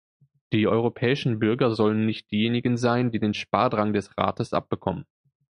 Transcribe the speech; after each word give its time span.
Die 0.51 0.65
europäischen 0.67 1.37
Bürger 1.37 1.75
sollen 1.75 2.07
nicht 2.07 2.31
diejenigen 2.31 2.75
sein, 2.75 3.11
die 3.11 3.19
den 3.19 3.35
Spardrang 3.35 3.93
des 3.93 4.17
Rates 4.17 4.51
abbekommen. 4.51 5.05